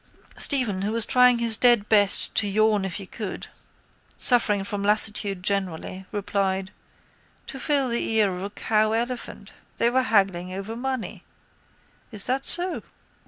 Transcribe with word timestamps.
_Stephen, 0.41 0.81
who 0.81 0.91
was 0.93 1.05
trying 1.05 1.37
his 1.37 1.57
dead 1.57 1.87
best 1.87 2.33
to 2.33 2.47
yawn 2.47 2.83
if 2.85 2.95
he 2.95 3.05
could, 3.05 3.45
suffering 4.17 4.63
from 4.63 4.81
lassitude 4.81 5.43
generally, 5.43 6.07
replied: 6.11 6.71
—To 7.45 7.59
fill 7.59 7.89
the 7.89 8.03
ear 8.13 8.33
of 8.35 8.41
a 8.41 8.49
cow 8.49 8.93
elephant. 8.93 9.53
They 9.77 9.91
were 9.91 10.01
haggling 10.01 10.53
over 10.53 10.75
money. 10.75 11.23
—Is 12.11 12.25
that 12.25 12.45
so? 12.45 12.81